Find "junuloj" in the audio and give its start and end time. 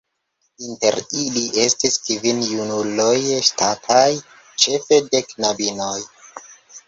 2.53-3.19